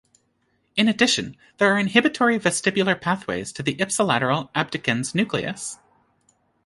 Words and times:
In 0.75 0.87
addition 0.87 1.37
there 1.59 1.71
are 1.71 1.77
inhibitory 1.79 2.39
vestibular 2.39 2.99
pathways 2.99 3.51
to 3.53 3.61
the 3.61 3.75
ipsilateral 3.75 4.51
abducens 4.55 5.13
nucleus. 5.13 5.77